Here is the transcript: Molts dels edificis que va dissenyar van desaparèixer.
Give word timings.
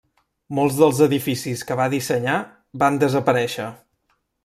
Molts 0.59 0.79
dels 0.83 1.01
edificis 1.09 1.63
que 1.71 1.79
va 1.83 1.87
dissenyar 1.97 2.41
van 2.85 3.01
desaparèixer. 3.07 3.73